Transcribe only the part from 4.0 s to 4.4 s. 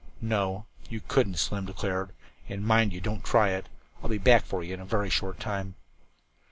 I'll be